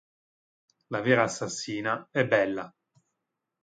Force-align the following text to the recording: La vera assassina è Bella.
La 0.87 1.01
vera 1.01 1.25
assassina 1.25 2.07
è 2.09 2.25
Bella. 2.25 2.73